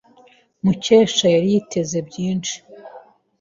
[0.63, 2.55] Mukesha yari yiteze byinshi.